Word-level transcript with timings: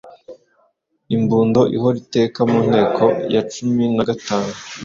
Imbundo 1.15 1.61
ihora 1.75 1.97
iteka 2.03 2.39
mu 2.49 2.59
nteko 2.67 3.03
ya 3.33 3.41
cumin 3.51 3.93
a 4.01 4.03
gatanu 4.09 4.53